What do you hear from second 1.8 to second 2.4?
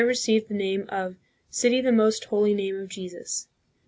the Most